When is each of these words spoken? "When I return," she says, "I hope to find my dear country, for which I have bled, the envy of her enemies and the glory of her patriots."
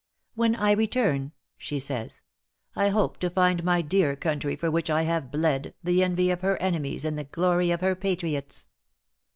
"When 0.33 0.55
I 0.55 0.71
return," 0.71 1.31
she 1.59 1.79
says, 1.79 2.21
"I 2.75 2.89
hope 2.89 3.19
to 3.19 3.29
find 3.29 3.63
my 3.63 3.83
dear 3.83 4.15
country, 4.15 4.55
for 4.55 4.71
which 4.71 4.89
I 4.89 5.03
have 5.03 5.31
bled, 5.31 5.75
the 5.83 6.03
envy 6.03 6.31
of 6.31 6.41
her 6.41 6.57
enemies 6.57 7.05
and 7.05 7.19
the 7.19 7.25
glory 7.25 7.69
of 7.69 7.81
her 7.81 7.93
patriots." 7.93 8.67